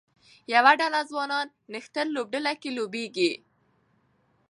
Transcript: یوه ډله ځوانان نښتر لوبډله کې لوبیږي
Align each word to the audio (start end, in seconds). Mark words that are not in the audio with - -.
یوه 0.53 0.71
ډله 0.81 1.01
ځوانان 1.09 1.47
نښتر 1.71 2.05
لوبډله 2.15 2.53
کې 2.61 2.69
لوبیږي 2.77 3.31